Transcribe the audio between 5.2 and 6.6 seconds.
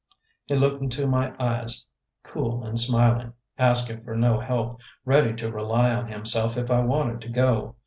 to rely on himself